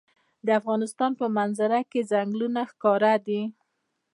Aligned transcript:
د 0.45 0.47
افغانستان 0.59 1.11
په 1.19 1.25
منظره 1.37 1.79
کې 1.91 2.07
ځنګلونه 2.11 2.61
ښکاره 2.71 3.13
ده. 3.27 3.41